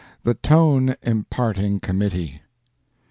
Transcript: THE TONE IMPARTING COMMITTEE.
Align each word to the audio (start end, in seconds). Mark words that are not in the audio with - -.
THE 0.23 0.33
TONE 0.33 0.95
IMPARTING 1.03 1.79
COMMITTEE. 1.79 2.41